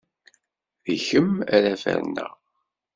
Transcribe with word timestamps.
D 0.85 0.95
kemm 1.07 1.31
ara 1.55 1.73
ferneɣ! 1.83 2.33